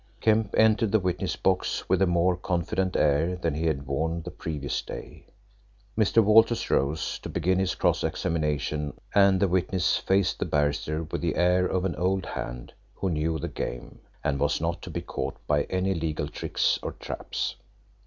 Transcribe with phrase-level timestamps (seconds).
[0.19, 4.31] Kemp entered the witness box with a more confident air than he had worn the
[4.31, 5.27] previous day.
[5.95, 6.23] Mr.
[6.23, 11.35] Walters rose to begin his cross examination, and the witness faced the barrister with the
[11.35, 15.37] air of an old hand who knew the game, and was not to be caught
[15.45, 17.57] by any legal tricks or traps.